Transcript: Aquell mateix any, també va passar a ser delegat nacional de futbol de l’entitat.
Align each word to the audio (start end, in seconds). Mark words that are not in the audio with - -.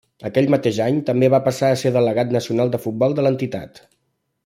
Aquell 0.27 0.47
mateix 0.53 0.79
any, 0.85 0.97
també 1.09 1.29
va 1.35 1.41
passar 1.49 1.71
a 1.73 1.77
ser 1.83 1.91
delegat 1.99 2.35
nacional 2.39 2.75
de 2.77 2.81
futbol 2.87 3.19
de 3.21 3.27
l’entitat. 3.29 3.83